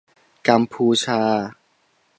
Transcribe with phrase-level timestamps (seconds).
[0.47, 1.21] กัมพูชา